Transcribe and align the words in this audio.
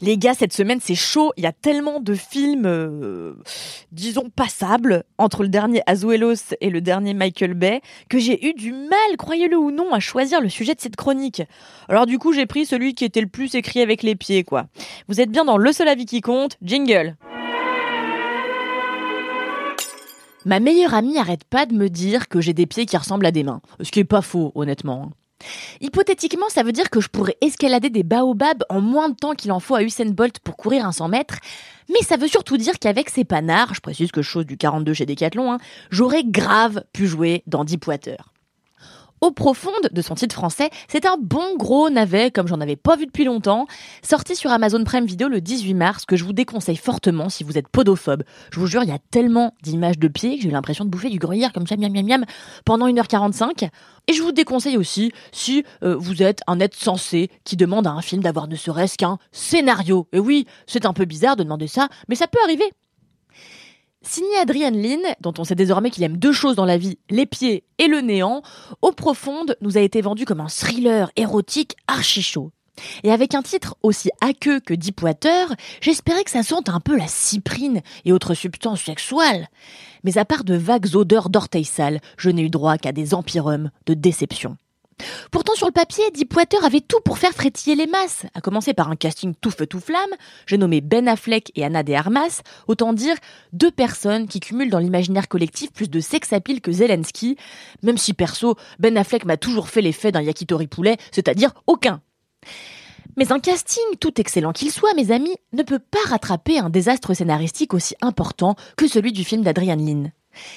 Les 0.00 0.18
gars, 0.18 0.34
cette 0.34 0.52
semaine, 0.52 0.80
c'est 0.82 0.96
chaud. 0.96 1.32
Il 1.36 1.44
y 1.44 1.46
a 1.46 1.52
tellement 1.52 2.00
de 2.00 2.14
films, 2.14 2.66
euh, 2.66 3.34
disons, 3.92 4.28
passables 4.28 5.04
entre 5.18 5.42
le 5.42 5.48
dernier 5.48 5.82
Azuelos 5.86 6.54
et 6.60 6.70
le 6.70 6.80
dernier 6.80 7.14
Michael 7.14 7.54
Bay 7.54 7.80
que 8.08 8.18
j'ai 8.18 8.44
eu 8.46 8.54
du 8.54 8.72
mal, 8.72 9.16
croyez-le 9.16 9.56
ou 9.56 9.70
non, 9.70 9.92
à 9.92 10.00
choisir 10.00 10.40
le 10.40 10.48
sujet 10.48 10.74
de 10.74 10.80
cette 10.80 10.96
chronique. 10.96 11.42
Alors 11.88 12.06
du 12.06 12.18
coup, 12.18 12.32
j'ai 12.32 12.46
pris 12.46 12.66
celui 12.66 12.94
qui 12.94 13.04
était 13.04 13.20
le 13.20 13.28
plus 13.28 13.54
écrit 13.54 13.80
avec 13.80 14.02
les 14.02 14.16
pieds, 14.16 14.44
quoi. 14.44 14.66
Vous 15.08 15.20
êtes 15.20 15.30
bien 15.30 15.44
dans 15.44 15.58
Le 15.58 15.72
seul 15.72 15.88
avis 15.88 16.06
qui 16.06 16.20
compte, 16.20 16.56
jingle. 16.62 17.16
Ma 20.46 20.60
meilleure 20.60 20.94
amie 20.94 21.18
arrête 21.18 21.42
pas 21.42 21.66
de 21.66 21.74
me 21.74 21.88
dire 21.88 22.28
que 22.28 22.40
j'ai 22.40 22.52
des 22.52 22.66
pieds 22.66 22.86
qui 22.86 22.96
ressemblent 22.96 23.26
à 23.26 23.32
des 23.32 23.42
mains. 23.42 23.60
Ce 23.80 23.90
qui 23.90 23.98
est 23.98 24.04
pas 24.04 24.22
faux, 24.22 24.52
honnêtement. 24.54 25.10
Hypothétiquement, 25.80 26.48
ça 26.50 26.62
veut 26.62 26.70
dire 26.70 26.88
que 26.88 27.00
je 27.00 27.08
pourrais 27.08 27.36
escalader 27.40 27.90
des 27.90 28.04
baobabs 28.04 28.62
en 28.68 28.80
moins 28.80 29.08
de 29.08 29.16
temps 29.16 29.34
qu'il 29.34 29.50
en 29.50 29.58
faut 29.58 29.74
à 29.74 29.82
Usain 29.82 30.10
Bolt 30.10 30.38
pour 30.38 30.56
courir 30.56 30.86
un 30.86 30.92
100 30.92 31.08
mètres. 31.08 31.38
Mais 31.88 32.00
ça 32.02 32.16
veut 32.16 32.28
surtout 32.28 32.58
dire 32.58 32.78
qu'avec 32.78 33.10
ces 33.10 33.24
panards, 33.24 33.74
je 33.74 33.80
précise 33.80 34.12
que 34.12 34.22
je 34.22 34.28
chose 34.28 34.46
du 34.46 34.56
42 34.56 34.94
chez 34.94 35.04
Decathlon, 35.04 35.50
hein, 35.50 35.58
j'aurais 35.90 36.22
grave 36.22 36.84
pu 36.92 37.08
jouer 37.08 37.42
dans 37.48 37.64
Deepwater. 37.64 38.32
Au 39.26 39.32
profonde 39.32 39.88
de 39.90 40.02
son 40.02 40.14
titre 40.14 40.36
français, 40.36 40.70
c'est 40.86 41.04
un 41.04 41.16
bon 41.20 41.56
gros 41.56 41.90
navet 41.90 42.30
comme 42.30 42.46
j'en 42.46 42.60
avais 42.60 42.76
pas 42.76 42.94
vu 42.94 43.06
depuis 43.06 43.24
longtemps, 43.24 43.66
sorti 44.00 44.36
sur 44.36 44.52
Amazon 44.52 44.84
Prime 44.84 45.04
Video 45.04 45.26
le 45.26 45.40
18 45.40 45.74
mars 45.74 46.06
que 46.06 46.14
je 46.14 46.22
vous 46.22 46.32
déconseille 46.32 46.76
fortement 46.76 47.28
si 47.28 47.42
vous 47.42 47.58
êtes 47.58 47.66
podophobe. 47.66 48.22
Je 48.52 48.60
vous 48.60 48.68
jure, 48.68 48.84
il 48.84 48.88
y 48.88 48.92
a 48.92 49.00
tellement 49.10 49.52
d'images 49.64 49.98
de 49.98 50.06
pieds 50.06 50.36
que 50.36 50.42
j'ai 50.44 50.48
eu 50.48 50.52
l'impression 50.52 50.84
de 50.84 50.90
bouffer 50.90 51.10
du 51.10 51.18
gruyère 51.18 51.52
comme 51.52 51.66
ça 51.66 51.76
miam 51.76 51.92
miam 51.92 52.06
miam 52.06 52.24
pendant 52.64 52.86
1h45 52.88 53.68
et 54.06 54.12
je 54.12 54.22
vous 54.22 54.30
déconseille 54.30 54.76
aussi 54.76 55.10
si 55.32 55.64
euh, 55.82 55.96
vous 55.96 56.22
êtes 56.22 56.42
un 56.46 56.60
être 56.60 56.76
sensé 56.76 57.28
qui 57.42 57.56
demande 57.56 57.88
à 57.88 57.90
un 57.90 58.02
film 58.02 58.22
d'avoir 58.22 58.46
ne 58.46 58.54
serait-ce 58.54 58.96
qu'un 58.96 59.18
scénario. 59.32 60.06
Et 60.12 60.20
oui, 60.20 60.46
c'est 60.68 60.86
un 60.86 60.92
peu 60.92 61.04
bizarre 61.04 61.34
de 61.34 61.42
demander 61.42 61.66
ça, 61.66 61.88
mais 62.08 62.14
ça 62.14 62.28
peut 62.28 62.38
arriver. 62.44 62.70
Signé 64.08 64.36
Adrian 64.40 64.70
Lynn, 64.70 65.02
dont 65.20 65.34
on 65.38 65.44
sait 65.44 65.56
désormais 65.56 65.90
qu'il 65.90 66.04
aime 66.04 66.16
deux 66.16 66.32
choses 66.32 66.54
dans 66.54 66.64
la 66.64 66.78
vie, 66.78 66.96
les 67.10 67.26
pieds 67.26 67.64
et 67.78 67.88
le 67.88 68.00
néant, 68.00 68.42
Au 68.80 68.92
Profonde 68.92 69.56
nous 69.60 69.76
a 69.76 69.80
été 69.80 70.00
vendu 70.00 70.24
comme 70.24 70.40
un 70.40 70.46
thriller 70.46 71.10
érotique 71.16 71.76
archi 71.88 72.22
chaud. 72.22 72.52
Et 73.02 73.10
avec 73.10 73.34
un 73.34 73.42
titre 73.42 73.76
aussi 73.82 74.10
aqueux 74.20 74.60
que 74.60 74.74
Deepwater, 74.74 75.54
j'espérais 75.80 76.22
que 76.22 76.30
ça 76.30 76.44
sente 76.44 76.68
un 76.68 76.78
peu 76.78 76.96
la 76.96 77.08
cyprine 77.08 77.80
et 78.04 78.12
autres 78.12 78.34
substances 78.34 78.82
sexuelles. 78.82 79.48
Mais 80.04 80.18
à 80.18 80.24
part 80.24 80.44
de 80.44 80.54
vagues 80.54 80.94
odeurs 80.94 81.28
d'orteils 81.28 81.64
sales, 81.64 82.00
je 82.16 82.30
n'ai 82.30 82.42
eu 82.42 82.50
droit 82.50 82.78
qu'à 82.78 82.92
des 82.92 83.12
empirums 83.12 83.70
de 83.86 83.94
déception. 83.94 84.56
Pourtant, 85.30 85.54
sur 85.54 85.66
le 85.66 85.72
papier, 85.72 86.10
Deepwater 86.10 86.64
avait 86.64 86.80
tout 86.80 87.00
pour 87.04 87.18
faire 87.18 87.32
frétiller 87.32 87.76
les 87.76 87.86
masses, 87.86 88.24
à 88.34 88.40
commencer 88.40 88.74
par 88.74 88.90
un 88.90 88.96
casting 88.96 89.34
tout 89.40 89.50
feu 89.50 89.66
tout 89.66 89.80
flamme. 89.80 90.10
J'ai 90.46 90.58
nommé 90.58 90.80
Ben 90.80 91.08
Affleck 91.08 91.52
et 91.54 91.64
Anna 91.64 91.82
de 91.82 91.92
Armas, 91.92 92.42
autant 92.68 92.92
dire 92.92 93.16
deux 93.52 93.70
personnes 93.70 94.28
qui 94.28 94.40
cumulent 94.40 94.70
dans 94.70 94.78
l'imaginaire 94.78 95.28
collectif 95.28 95.72
plus 95.72 95.90
de 95.90 96.00
sex 96.00 96.32
appeal 96.32 96.60
que 96.60 96.72
Zelensky, 96.72 97.36
même 97.82 97.98
si 97.98 98.14
perso, 98.14 98.56
Ben 98.78 98.96
Affleck 98.96 99.24
m'a 99.24 99.36
toujours 99.36 99.68
fait 99.68 99.82
l'effet 99.82 100.12
d'un 100.12 100.22
yakitori 100.22 100.66
poulet, 100.66 100.96
c'est-à-dire 101.12 101.52
aucun. 101.66 102.00
Mais 103.16 103.32
un 103.32 103.40
casting, 103.40 103.82
tout 103.98 104.20
excellent 104.20 104.52
qu'il 104.52 104.70
soit, 104.70 104.92
mes 104.94 105.10
amis, 105.10 105.34
ne 105.52 105.62
peut 105.62 105.78
pas 105.78 106.06
rattraper 106.06 106.58
un 106.58 106.68
désastre 106.68 107.14
scénaristique 107.14 107.72
aussi 107.72 107.94
important 108.02 108.56
que 108.76 108.86
celui 108.86 109.12
du 109.12 109.24
film 109.24 109.42
d'Adrian 109.42 109.76
Lynn. 109.76 110.12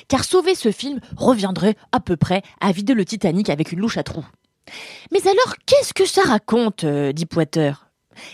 Car 0.09 0.25
sauver 0.25 0.56
ce 0.56 0.72
film 0.72 1.00
reviendrait 1.16 1.75
à 1.94 2.02
peu 2.02 2.18
près 2.18 2.42
à 2.59 2.74
vider 2.74 2.94
le 2.94 3.06
Titanic 3.06 3.50
avec 3.50 3.72
une 3.72 3.80
louche 3.80 3.97
à 3.97 4.03
trous. 4.03 4.25
Mais 5.12 5.22
alors, 5.28 5.56
qu'est-ce 5.66 5.94
que 5.94 6.06
ça 6.06 6.22
raconte, 6.22 6.84
euh, 6.84 7.12
dit 7.12 7.25
Poiter 7.25 7.74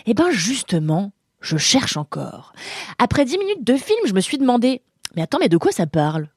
Eh 0.06 0.14
ben 0.14 0.30
justement, 0.30 1.12
je 1.40 1.56
cherche 1.56 1.96
encore. 1.96 2.52
Après 2.98 3.24
dix 3.24 3.38
minutes 3.38 3.64
de 3.64 3.76
film, 3.76 3.98
je 4.06 4.12
me 4.12 4.20
suis 4.20 4.38
demandé, 4.38 4.82
mais 5.14 5.22
attends, 5.22 5.38
mais 5.38 5.48
de 5.48 5.56
quoi 5.56 5.72
ça 5.72 5.86
parle? 5.86 6.28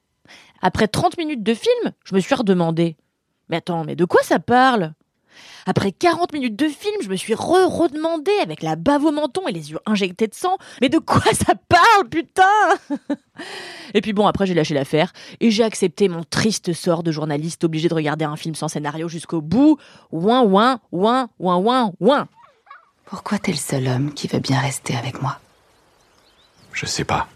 Après 0.62 0.88
trente 0.88 1.18
minutes 1.18 1.44
de 1.44 1.54
film, 1.54 1.94
je 2.06 2.16
me 2.16 2.20
suis 2.20 2.36
redemandé, 2.36 2.98
mais 3.50 3.58
attends, 3.58 3.84
mais 3.84 3.96
de 3.96 4.06
quoi 4.06 4.22
ça 4.24 4.40
parle? 4.40 4.94
Après 5.70 5.92
40 5.92 6.34
minutes 6.34 6.56
de 6.56 6.68
film, 6.68 6.96
je 7.00 7.10
me 7.10 7.16
suis 7.16 7.36
re-redemandé 7.36 8.32
avec 8.42 8.64
la 8.64 8.76
bave 8.76 9.06
au 9.06 9.12
menton 9.12 9.48
et 9.48 9.52
les 9.52 9.70
yeux 9.70 9.78
injectés 9.86 10.26
de 10.26 10.34
sang. 10.34 10.58
Mais 10.82 10.90
de 10.90 10.98
quoi 10.98 11.22
ça 11.32 11.54
parle, 11.54 12.10
putain 12.10 12.44
Et 13.94 14.02
puis 14.02 14.14
bon, 14.14 14.26
après 14.26 14.48
j'ai 14.48 14.56
lâché 14.56 14.74
l'affaire 14.74 15.14
et 15.40 15.52
j'ai 15.52 15.64
accepté 15.64 16.10
mon 16.10 16.24
triste 16.24 16.74
sort 16.74 17.04
de 17.04 17.12
journaliste 17.12 17.64
obligé 17.66 17.88
de 17.88 17.94
regarder 17.94 18.26
un 18.26 18.36
film 18.36 18.56
sans 18.56 18.68
scénario 18.68 19.08
jusqu'au 19.08 19.42
bout. 19.42 19.78
Ouin, 20.12 20.42
ouin, 20.42 20.80
ouin, 20.92 21.30
ouin, 21.38 21.58
ouin, 21.58 21.92
ouin. 22.00 22.28
Pourquoi 23.06 23.38
t'es 23.38 23.52
le 23.52 23.58
seul 23.60 23.88
homme 23.88 24.12
qui 24.12 24.28
veut 24.28 24.40
bien 24.40 24.60
rester 24.60 24.96
avec 24.96 25.22
moi? 25.22 25.40
Je 26.74 26.88
sais 26.88 27.06
pas. 27.06 27.28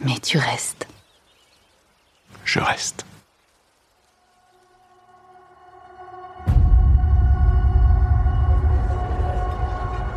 Mais 0.00 0.18
tu 0.18 0.36
restes. 0.36 0.88
Je 2.44 2.58
reste. 2.58 3.06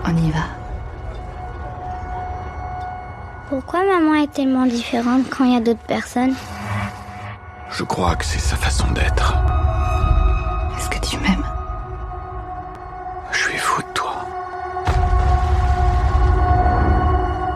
On 0.06 0.16
y 0.18 0.32
va. 0.32 0.46
Pourquoi 3.50 3.84
maman 3.86 4.16
est 4.16 4.32
tellement 4.32 4.66
différente 4.66 5.30
quand 5.30 5.44
il 5.46 5.54
y 5.54 5.58
a 5.58 5.60
d'autres 5.60 5.80
personnes? 5.88 6.34
Je 7.70 7.84
crois 7.84 8.16
que 8.16 8.26
c'est 8.26 8.40
sa 8.40 8.56
façon 8.56 8.90
d'être. 8.92 9.36
Est-ce 10.78 10.90
que 10.90 11.00
tu 11.08 11.18
m'aimes? 11.20 11.46
Je 13.32 13.38
suis 13.38 13.58
fou 13.58 13.82
de 13.82 13.88
toi. 13.94 14.26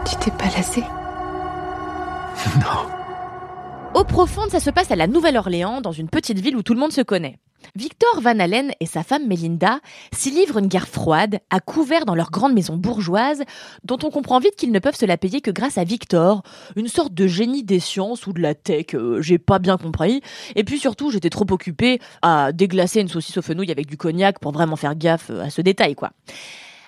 Tu 0.06 0.16
t'es 0.18 0.31
pas 0.31 0.46
lassé 0.56 0.81
Non. 2.62 2.88
Au 3.94 4.03
profonde, 4.03 4.50
ça 4.52 4.59
se 4.59 4.69
passe 4.69 4.91
à 4.91 4.96
la 4.96 5.07
Nouvelle-Orléans, 5.07 5.81
dans 5.81 5.91
une 5.91 6.09
petite 6.09 6.40
ville 6.40 6.56
où 6.56 6.63
tout 6.63 6.74
le 6.74 6.80
monde 6.80 6.91
se 6.91 7.02
connaît. 7.02 7.40
Victor 7.75 8.22
Van 8.22 8.39
Allen 8.39 8.72
et 8.79 8.85
sa 8.85 9.03
femme 9.03 9.28
Melinda 9.28 9.79
s'y 10.13 10.31
livrent 10.31 10.57
une 10.57 10.67
guerre 10.67 10.88
froide, 10.88 11.39
à 11.50 11.59
couvert 11.59 12.05
dans 12.05 12.16
leur 12.16 12.31
grande 12.31 12.53
maison 12.53 12.75
bourgeoise, 12.75 13.44
dont 13.83 13.97
on 14.03 14.09
comprend 14.09 14.39
vite 14.39 14.55
qu'ils 14.55 14.72
ne 14.72 14.79
peuvent 14.79 14.95
se 14.95 15.05
la 15.05 15.17
payer 15.17 15.41
que 15.41 15.51
grâce 15.51 15.77
à 15.77 15.83
Victor, 15.83 16.44
une 16.75 16.88
sorte 16.88 17.13
de 17.13 17.27
génie 17.27 17.63
des 17.63 17.79
sciences 17.79 18.27
ou 18.27 18.33
de 18.33 18.41
la 18.41 18.56
tech, 18.56 18.88
euh, 18.94 19.22
j'ai 19.22 19.38
pas 19.38 19.59
bien 19.59 19.77
compris. 19.77 20.22
Et 20.56 20.63
puis 20.63 20.79
surtout, 20.79 21.11
j'étais 21.11 21.29
trop 21.29 21.45
occupée 21.50 22.00
à 22.22 22.51
déglacer 22.51 23.01
une 23.01 23.09
saucisse 23.09 23.38
aux 23.38 23.41
fenouil 23.41 23.72
avec 23.72 23.88
du 23.88 23.97
cognac 23.97 24.39
pour 24.39 24.51
vraiment 24.51 24.75
faire 24.75 24.95
gaffe 24.95 25.29
euh, 25.29 25.44
à 25.44 25.50
ce 25.50 25.61
détail, 25.61 25.95
quoi. 25.95 26.11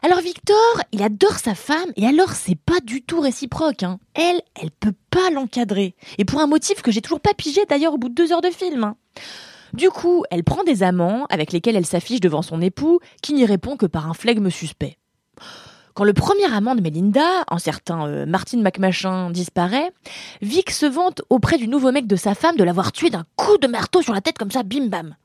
Alors 0.01 0.21
Victor, 0.21 0.81
il 0.93 1.03
adore 1.03 1.39
sa 1.39 1.55
femme 1.55 1.91
et 1.97 2.05
alors 2.07 2.31
c'est 2.31 2.55
pas 2.55 2.79
du 2.81 3.01
tout 3.01 3.19
réciproque. 3.19 3.83
Hein. 3.83 3.99
Elle, 4.13 4.41
elle 4.55 4.71
peut 4.71 4.93
pas 5.09 5.29
l'encadrer. 5.29 5.93
Et 6.17 6.23
pour 6.23 6.39
un 6.39 6.47
motif 6.47 6.81
que 6.81 6.89
j'ai 6.89 7.01
toujours 7.01 7.19
pas 7.19 7.33
pigé 7.33 7.61
d'ailleurs 7.67 7.93
au 7.93 7.97
bout 7.97 8.07
de 8.07 8.13
deux 8.13 8.31
heures 8.31 8.41
de 8.41 8.49
film. 8.49 8.85
Hein. 8.85 8.95
Du 9.73 9.89
coup, 9.89 10.23
elle 10.31 10.43
prend 10.43 10.63
des 10.63 10.83
amants 10.83 11.25
avec 11.29 11.51
lesquels 11.51 11.75
elle 11.75 11.85
s'affiche 11.85 12.19
devant 12.19 12.41
son 12.41 12.61
époux, 12.61 12.99
qui 13.21 13.33
n'y 13.33 13.45
répond 13.45 13.77
que 13.77 13.85
par 13.85 14.09
un 14.09 14.13
flegme 14.13 14.49
suspect. 14.49 14.97
Quand 15.93 16.03
le 16.05 16.13
premier 16.13 16.45
amant 16.53 16.75
de 16.75 16.81
Melinda, 16.81 17.43
un 17.49 17.59
certain 17.59 18.07
euh, 18.07 18.25
Martin 18.25 18.61
McMachin, 18.61 19.31
disparaît, 19.31 19.91
Vic 20.41 20.71
se 20.71 20.85
vante 20.85 21.21
auprès 21.29 21.57
du 21.57 21.67
nouveau 21.67 21.91
mec 21.91 22.07
de 22.07 22.15
sa 22.15 22.35
femme 22.35 22.55
de 22.55 22.63
l'avoir 22.63 22.91
tué 22.91 23.09
d'un 23.09 23.25
coup 23.35 23.57
de 23.57 23.67
marteau 23.67 24.01
sur 24.01 24.13
la 24.13 24.21
tête 24.21 24.37
comme 24.37 24.51
ça, 24.51 24.63
bim 24.63 24.87
bam. 24.87 25.15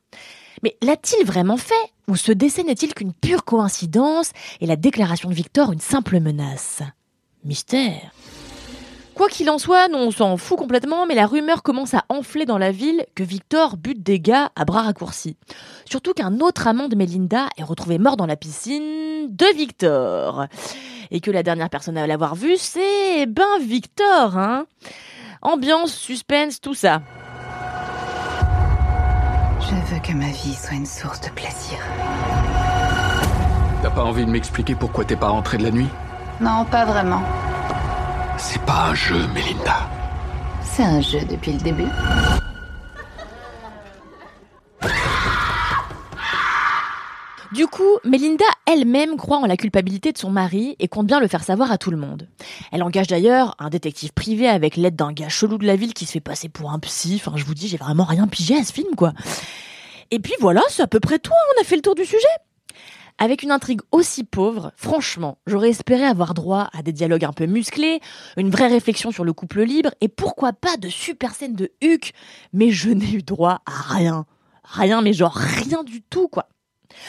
Mais 0.63 0.75
l'a-t-il 0.81 1.25
vraiment 1.25 1.57
fait? 1.57 1.73
Ou 2.07 2.15
ce 2.15 2.31
décès 2.31 2.63
n'est-il 2.63 2.93
qu'une 2.93 3.13
pure 3.13 3.45
coïncidence 3.45 4.31
et 4.59 4.65
la 4.65 4.75
déclaration 4.75 5.29
de 5.29 5.33
Victor 5.33 5.71
une 5.71 5.79
simple 5.79 6.19
menace? 6.19 6.81
Mystère. 7.43 8.11
Quoi 9.15 9.29
qu'il 9.29 9.49
en 9.49 9.57
soit, 9.57 9.87
non, 9.87 9.99
on 9.99 10.11
s'en 10.11 10.35
fout 10.35 10.57
complètement, 10.57 11.05
mais 11.05 11.15
la 11.15 11.25
rumeur 11.25 11.63
commence 11.63 11.93
à 11.93 12.03
enfler 12.09 12.45
dans 12.45 12.57
la 12.57 12.71
ville 12.71 13.05
que 13.15 13.23
Victor 13.23 13.77
bute 13.77 14.03
des 14.03 14.19
gars 14.19 14.51
à 14.57 14.65
bras 14.65 14.81
raccourcis. 14.81 15.37
Surtout 15.85 16.13
qu'un 16.13 16.41
autre 16.41 16.67
amant 16.67 16.89
de 16.89 16.97
Melinda 16.97 17.47
est 17.57 17.63
retrouvé 17.63 17.97
mort 17.97 18.17
dans 18.17 18.25
la 18.25 18.35
piscine 18.35 19.27
de 19.29 19.55
Victor. 19.55 20.47
Et 21.11 21.21
que 21.21 21.31
la 21.31 21.43
dernière 21.43 21.69
personne 21.69 21.97
à 21.97 22.07
l'avoir 22.07 22.35
vu, 22.35 22.57
c'est 22.57 23.25
ben 23.25 23.43
Victor, 23.61 24.37
hein. 24.37 24.65
Ambiance, 25.41 25.93
suspense, 25.93 26.59
tout 26.59 26.73
ça. 26.73 27.01
Je 29.61 29.93
veux 29.93 30.01
que 30.01 30.11
ma 30.11 30.29
vie 30.31 30.53
soit 30.53 30.75
une 30.75 30.85
source 30.85 31.21
de 31.21 31.29
plaisir. 31.29 31.77
pas 33.81 34.03
envie 34.03 34.25
de 34.25 34.31
m'expliquer 34.31 34.75
pourquoi 34.75 35.05
t'es 35.05 35.15
pas 35.15 35.29
rentrée 35.29 35.57
de 35.57 35.63
la 35.63 35.71
nuit? 35.71 35.87
Non, 36.41 36.65
pas 36.65 36.83
vraiment. 36.83 37.21
C'est 38.47 38.61
pas 38.65 38.89
un 38.89 38.93
jeu, 38.95 39.27
Melinda. 39.33 39.89
C'est 40.63 40.83
un 40.83 41.01
jeu 41.01 41.19
depuis 41.29 41.53
le 41.53 41.59
début. 41.59 41.87
Du 47.53 47.67
coup, 47.67 47.99
Melinda 48.03 48.43
elle-même 48.65 49.15
croit 49.17 49.37
en 49.37 49.45
la 49.45 49.55
culpabilité 49.55 50.11
de 50.11 50.17
son 50.17 50.29
mari 50.29 50.75
et 50.79 50.87
compte 50.87 51.07
bien 51.07 51.19
le 51.19 51.27
faire 51.27 51.43
savoir 51.43 51.71
à 51.71 51.77
tout 51.77 51.91
le 51.91 51.95
monde. 51.97 52.27
Elle 52.71 52.83
engage 52.83 53.07
d'ailleurs 53.07 53.55
un 53.59 53.69
détective 53.69 54.11
privé 54.13 54.47
avec 54.49 54.75
l'aide 54.75 54.95
d'un 54.95 55.13
gars 55.13 55.29
chelou 55.29 55.57
de 55.57 55.65
la 55.65 55.75
ville 55.75 55.93
qui 55.93 56.05
se 56.05 56.13
fait 56.13 56.19
passer 56.19 56.49
pour 56.49 56.71
un 56.71 56.79
psy. 56.79 57.21
Enfin, 57.23 57.37
je 57.37 57.45
vous 57.45 57.53
dis, 57.53 57.67
j'ai 57.67 57.77
vraiment 57.77 58.03
rien 58.03 58.27
pigé 58.27 58.57
à 58.57 58.63
ce 58.63 58.73
film, 58.73 58.95
quoi. 58.97 59.13
Et 60.11 60.19
puis 60.19 60.33
voilà, 60.41 60.61
c'est 60.69 60.81
à 60.81 60.87
peu 60.87 60.99
près 60.99 61.19
tout. 61.19 61.31
hein, 61.31 61.53
On 61.57 61.61
a 61.61 61.63
fait 61.63 61.75
le 61.77 61.81
tour 61.81 61.95
du 61.95 62.03
sujet. 62.03 62.27
Avec 63.17 63.43
une 63.43 63.51
intrigue 63.51 63.79
aussi 63.93 64.25
pauvre, 64.25 64.73
franchement, 64.75 65.37
j'aurais 65.47 65.69
espéré 65.69 66.03
avoir 66.03 66.33
droit 66.33 66.69
à 66.73 66.83
des 66.83 66.91
dialogues 66.91 67.23
un 67.23 67.31
peu 67.31 67.45
musclés, 67.45 68.01
une 68.35 68.49
vraie 68.49 68.67
réflexion 68.67 69.11
sur 69.11 69.23
le 69.23 69.31
couple 69.31 69.61
libre 69.61 69.91
et 70.01 70.09
pourquoi 70.09 70.51
pas 70.51 70.75
de 70.75 70.89
super 70.89 71.33
scènes 71.33 71.55
de 71.55 71.71
Huck, 71.81 72.11
mais 72.51 72.71
je 72.71 72.89
n'ai 72.89 73.13
eu 73.13 73.23
droit 73.23 73.61
à 73.65 73.93
rien. 73.93 74.25
Rien, 74.65 75.01
mais 75.01 75.13
genre 75.13 75.33
rien 75.33 75.83
du 75.83 76.01
tout, 76.01 76.27
quoi. 76.27 76.49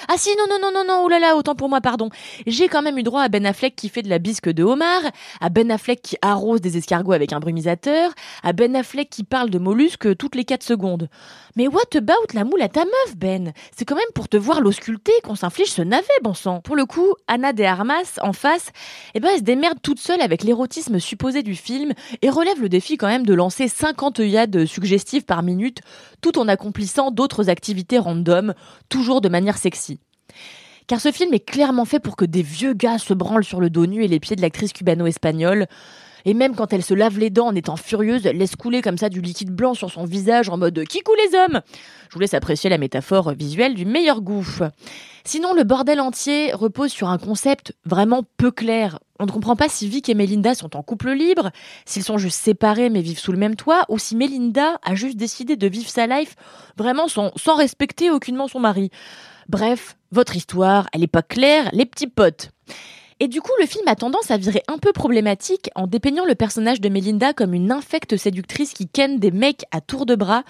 Ah 0.08 0.14
si, 0.16 0.30
non, 0.36 0.44
non, 0.48 0.58
non, 0.60 0.72
non, 0.72 0.84
non, 0.86 1.02
oh 1.04 1.08
là 1.08 1.18
là, 1.18 1.36
autant 1.36 1.54
pour 1.54 1.68
moi, 1.68 1.80
pardon. 1.80 2.08
J'ai 2.46 2.68
quand 2.68 2.82
même 2.82 2.98
eu 2.98 3.02
droit 3.02 3.22
à 3.22 3.28
Ben 3.28 3.46
Affleck 3.46 3.76
qui 3.76 3.88
fait 3.88 4.02
de 4.02 4.08
la 4.08 4.18
bisque 4.18 4.48
de 4.48 4.62
homard, 4.62 5.02
à 5.40 5.48
Ben 5.48 5.70
Affleck 5.70 6.02
qui 6.02 6.16
arrose 6.22 6.60
des 6.60 6.76
escargots 6.76 7.12
avec 7.12 7.32
un 7.32 7.40
brumisateur, 7.40 8.12
à 8.42 8.52
Ben 8.52 8.74
Affleck 8.76 9.10
qui 9.10 9.24
parle 9.24 9.50
de 9.50 9.58
mollusques 9.58 10.16
toutes 10.16 10.34
les 10.34 10.44
4 10.44 10.62
secondes. 10.62 11.08
Mais 11.56 11.68
what 11.68 11.96
about 11.96 12.34
la 12.34 12.44
moule 12.44 12.62
à 12.62 12.68
ta 12.68 12.84
meuf, 12.84 13.16
Ben? 13.16 13.52
C'est 13.76 13.84
quand 13.84 13.96
même 13.96 14.04
pour 14.14 14.28
te 14.28 14.36
voir 14.36 14.60
l'ausculter 14.60 15.12
qu'on 15.22 15.36
s'inflige 15.36 15.70
ce 15.70 15.82
navet, 15.82 16.06
bon 16.22 16.34
sang. 16.34 16.60
Pour 16.60 16.76
le 16.76 16.84
coup, 16.84 17.14
Anna 17.28 17.52
de 17.52 17.64
Armas, 17.64 18.18
en 18.22 18.32
face, 18.32 18.70
eh 19.14 19.20
ben, 19.20 19.30
elle 19.32 19.38
se 19.38 19.44
démerde 19.44 19.78
toute 19.82 19.98
seule 19.98 20.20
avec 20.20 20.42
l'érotisme 20.42 20.98
supposé 20.98 21.42
du 21.42 21.54
film 21.54 21.92
et 22.22 22.30
relève 22.30 22.60
le 22.60 22.68
défi 22.68 22.96
quand 22.96 23.06
même 23.06 23.26
de 23.26 23.34
lancer 23.34 23.68
50 23.68 24.20
œillades 24.20 24.66
suggestives 24.66 25.24
par 25.24 25.42
minute, 25.42 25.80
tout 26.20 26.38
en 26.38 26.48
accomplissant 26.48 27.10
d'autres 27.10 27.48
activités 27.48 27.98
random, 27.98 28.54
toujours 28.88 29.20
de 29.20 29.28
manière 29.28 29.58
Car 30.86 31.00
ce 31.00 31.10
film 31.10 31.34
est 31.34 31.40
clairement 31.40 31.84
fait 31.84 31.98
pour 31.98 32.16
que 32.16 32.24
des 32.24 32.42
vieux 32.42 32.72
gars 32.72 32.98
se 32.98 33.12
branlent 33.12 33.44
sur 33.44 33.60
le 33.60 33.70
dos 33.70 33.86
nu 33.86 34.04
et 34.04 34.08
les 34.08 34.20
pieds 34.20 34.36
de 34.36 34.42
l'actrice 34.42 34.72
cubano-espagnole. 34.72 35.66
Et 36.26 36.34
même 36.34 36.56
quand 36.56 36.72
elle 36.72 36.82
se 36.82 36.92
lave 36.92 37.20
les 37.20 37.30
dents 37.30 37.46
en 37.46 37.54
étant 37.54 37.76
furieuse, 37.76 38.24
laisse 38.24 38.56
couler 38.56 38.82
comme 38.82 38.98
ça 38.98 39.08
du 39.08 39.20
liquide 39.20 39.52
blanc 39.52 39.74
sur 39.74 39.92
son 39.92 40.04
visage 40.04 40.48
en 40.48 40.56
mode 40.58 40.84
Qui 40.84 41.00
coule 41.00 41.16
les 41.24 41.38
hommes? 41.38 41.60
Je 42.08 42.14
vous 42.14 42.20
laisse 42.20 42.34
apprécier 42.34 42.68
la 42.68 42.78
métaphore 42.78 43.32
visuelle 43.32 43.74
du 43.74 43.84
meilleur 43.84 44.20
goût. 44.20 44.44
Sinon, 45.24 45.54
le 45.54 45.62
bordel 45.62 46.00
entier 46.00 46.52
repose 46.52 46.90
sur 46.90 47.08
un 47.10 47.18
concept 47.18 47.74
vraiment 47.84 48.24
peu 48.38 48.50
clair. 48.50 48.98
On 49.20 49.26
ne 49.26 49.30
comprend 49.30 49.54
pas 49.54 49.68
si 49.68 49.88
Vic 49.88 50.08
et 50.08 50.14
Melinda 50.14 50.56
sont 50.56 50.76
en 50.76 50.82
couple 50.82 51.12
libre, 51.12 51.50
s'ils 51.84 52.02
sont 52.02 52.18
juste 52.18 52.40
séparés 52.40 52.90
mais 52.90 53.02
vivent 53.02 53.20
sous 53.20 53.32
le 53.32 53.38
même 53.38 53.54
toit, 53.54 53.84
ou 53.88 53.98
si 53.98 54.16
Melinda 54.16 54.78
a 54.84 54.94
juste 54.96 55.16
décidé 55.16 55.56
de 55.56 55.68
vivre 55.68 55.88
sa 55.88 56.08
life 56.08 56.34
vraiment 56.76 57.06
sans 57.08 57.56
respecter 57.56 58.10
aucunement 58.10 58.48
son 58.48 58.58
mari. 58.58 58.90
Bref, 59.48 59.96
votre 60.10 60.36
histoire, 60.36 60.88
elle 60.92 61.02
est 61.02 61.08
pas 61.08 61.22
claire, 61.22 61.70
les 61.72 61.86
petits 61.86 62.08
potes. 62.08 62.50
Et 63.18 63.28
du 63.28 63.40
coup, 63.40 63.52
le 63.60 63.66
film 63.66 63.84
a 63.86 63.94
tendance 63.94 64.30
à 64.30 64.36
virer 64.36 64.62
un 64.68 64.76
peu 64.76 64.92
problématique 64.92 65.70
en 65.74 65.86
dépeignant 65.86 66.26
le 66.26 66.34
personnage 66.34 66.82
de 66.82 66.90
Melinda 66.90 67.32
comme 67.32 67.54
une 67.54 67.72
infecte 67.72 68.16
séductrice 68.18 68.74
qui 68.74 68.88
ken 68.88 69.18
des 69.18 69.30
mecs 69.30 69.64
à 69.70 69.80
tour 69.80 70.04
de 70.04 70.14
bras 70.14 70.42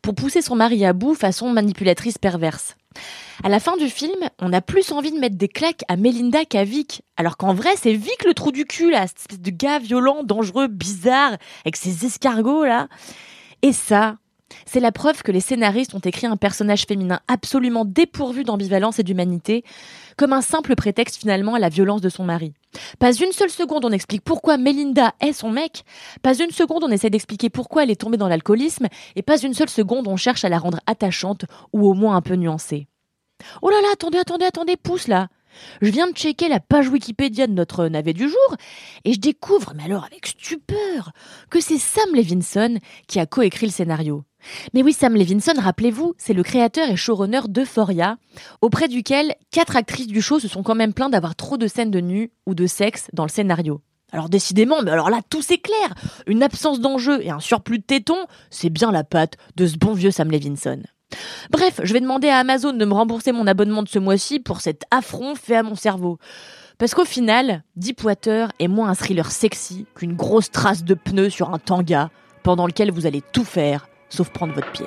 pour 0.00 0.14
pousser 0.14 0.40
son 0.40 0.56
mari 0.56 0.86
à 0.86 0.94
bout 0.94 1.14
façon 1.14 1.50
manipulatrice 1.50 2.16
perverse. 2.16 2.76
À 3.42 3.48
la 3.48 3.60
fin 3.60 3.76
du 3.76 3.88
film, 3.88 4.16
on 4.40 4.52
a 4.52 4.62
plus 4.62 4.92
envie 4.92 5.12
de 5.12 5.18
mettre 5.18 5.36
des 5.36 5.48
claques 5.48 5.84
à 5.88 5.96
Melinda 5.96 6.44
qu'à 6.44 6.64
Vic, 6.64 7.02
alors 7.16 7.36
qu'en 7.36 7.52
vrai, 7.52 7.70
c'est 7.76 7.92
Vic 7.92 8.24
le 8.24 8.32
trou 8.32 8.52
du 8.52 8.64
cul, 8.64 8.90
là, 8.90 9.06
cette 9.06 9.18
espèce 9.18 9.40
de 9.40 9.50
gars 9.50 9.80
violent, 9.80 10.22
dangereux, 10.22 10.68
bizarre, 10.68 11.36
avec 11.64 11.76
ses 11.76 12.06
escargots, 12.06 12.64
là. 12.64 12.88
Et 13.62 13.72
ça, 13.72 14.16
c'est 14.66 14.80
la 14.80 14.92
preuve 14.92 15.22
que 15.22 15.32
les 15.32 15.40
scénaristes 15.40 15.94
ont 15.94 16.00
écrit 16.00 16.26
un 16.26 16.36
personnage 16.36 16.84
féminin 16.86 17.20
absolument 17.28 17.84
dépourvu 17.84 18.44
d'ambivalence 18.44 18.98
et 18.98 19.02
d'humanité, 19.02 19.64
comme 20.16 20.32
un 20.32 20.40
simple 20.40 20.74
prétexte 20.74 21.16
finalement 21.16 21.54
à 21.54 21.58
la 21.58 21.68
violence 21.68 22.00
de 22.00 22.08
son 22.08 22.24
mari. 22.24 22.52
Pas 22.98 23.12
une 23.12 23.32
seule 23.32 23.50
seconde 23.50 23.84
on 23.84 23.92
explique 23.92 24.22
pourquoi 24.22 24.56
Melinda 24.56 25.14
est 25.20 25.32
son 25.32 25.50
mec, 25.50 25.84
pas 26.22 26.38
une 26.38 26.50
seconde 26.50 26.84
on 26.84 26.90
essaie 26.90 27.10
d'expliquer 27.10 27.50
pourquoi 27.50 27.84
elle 27.84 27.90
est 27.90 28.00
tombée 28.00 28.16
dans 28.16 28.28
l'alcoolisme, 28.28 28.88
et 29.16 29.22
pas 29.22 29.40
une 29.40 29.54
seule 29.54 29.68
seconde 29.68 30.08
on 30.08 30.16
cherche 30.16 30.44
à 30.44 30.48
la 30.48 30.58
rendre 30.58 30.80
attachante 30.86 31.44
ou 31.72 31.88
au 31.88 31.94
moins 31.94 32.16
un 32.16 32.22
peu 32.22 32.34
nuancée. 32.34 32.88
Oh 33.62 33.70
là 33.70 33.80
là, 33.82 33.88
attendez, 33.92 34.18
attendez, 34.18 34.44
attendez, 34.44 34.76
pousse 34.76 35.08
là 35.08 35.28
je 35.82 35.90
viens 35.90 36.08
de 36.08 36.16
checker 36.16 36.48
la 36.48 36.60
page 36.60 36.88
Wikipédia 36.88 37.46
de 37.46 37.52
notre 37.52 37.86
navet 37.88 38.12
du 38.12 38.28
jour 38.28 38.56
et 39.04 39.12
je 39.12 39.20
découvre, 39.20 39.72
mais 39.76 39.84
alors 39.84 40.04
avec 40.04 40.26
stupeur, 40.26 41.12
que 41.50 41.60
c'est 41.60 41.78
Sam 41.78 42.14
Levinson 42.14 42.78
qui 43.06 43.20
a 43.20 43.26
coécrit 43.26 43.66
le 43.66 43.72
scénario. 43.72 44.24
Mais 44.72 44.82
oui, 44.82 44.92
Sam 44.92 45.14
Levinson, 45.14 45.54
rappelez-vous, 45.56 46.14
c'est 46.18 46.34
le 46.34 46.42
créateur 46.42 46.88
et 46.90 46.96
showrunner 46.96 47.40
d'Euphoria, 47.48 48.16
auprès 48.60 48.88
duquel 48.88 49.34
quatre 49.50 49.76
actrices 49.76 50.06
du 50.06 50.20
show 50.20 50.38
se 50.38 50.48
sont 50.48 50.62
quand 50.62 50.74
même 50.74 50.92
plaintes 50.92 51.12
d'avoir 51.12 51.34
trop 51.36 51.56
de 51.56 51.66
scènes 51.66 51.90
de 51.90 52.00
nu 52.00 52.30
ou 52.46 52.54
de 52.54 52.66
sexe 52.66 53.08
dans 53.12 53.24
le 53.24 53.30
scénario. 53.30 53.80
Alors 54.12 54.28
décidément, 54.28 54.80
mais 54.82 54.92
alors 54.92 55.10
là, 55.10 55.22
tout 55.28 55.42
c'est 55.42 55.58
clair 55.58 55.94
Une 56.26 56.42
absence 56.42 56.80
d'enjeu 56.80 57.20
et 57.22 57.30
un 57.30 57.40
surplus 57.40 57.78
de 57.78 57.84
tétons, 57.84 58.26
c'est 58.48 58.70
bien 58.70 58.92
la 58.92 59.02
patte 59.02 59.36
de 59.56 59.66
ce 59.66 59.76
bon 59.76 59.92
vieux 59.92 60.12
Sam 60.12 60.30
Levinson. 60.30 60.82
Bref, 61.50 61.80
je 61.82 61.92
vais 61.92 62.00
demander 62.00 62.28
à 62.28 62.38
Amazon 62.38 62.72
de 62.72 62.84
me 62.84 62.94
rembourser 62.94 63.32
mon 63.32 63.46
abonnement 63.46 63.82
de 63.82 63.88
ce 63.88 63.98
mois-ci 63.98 64.40
pour 64.40 64.60
cet 64.60 64.82
affront 64.90 65.34
fait 65.34 65.56
à 65.56 65.62
mon 65.62 65.74
cerveau. 65.74 66.18
Parce 66.78 66.94
qu'au 66.94 67.04
final, 67.04 67.62
Deepwater 67.76 68.50
est 68.58 68.68
moins 68.68 68.88
un 68.88 68.94
thriller 68.94 69.30
sexy 69.30 69.86
qu'une 69.94 70.14
grosse 70.14 70.50
trace 70.50 70.84
de 70.84 70.94
pneus 70.94 71.30
sur 71.30 71.54
un 71.54 71.58
tanga 71.58 72.10
pendant 72.42 72.66
lequel 72.66 72.90
vous 72.90 73.06
allez 73.06 73.22
tout 73.32 73.44
faire 73.44 73.88
sauf 74.08 74.30
prendre 74.30 74.54
votre 74.54 74.70
pied. 74.72 74.86